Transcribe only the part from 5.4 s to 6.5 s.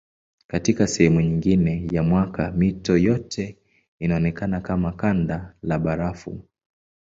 la barafu.